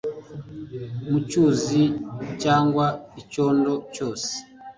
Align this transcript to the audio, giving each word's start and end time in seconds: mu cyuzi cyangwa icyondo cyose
mu 1.09 1.17
cyuzi 1.29 1.83
cyangwa 2.41 2.85
icyondo 3.21 3.73
cyose 3.95 4.31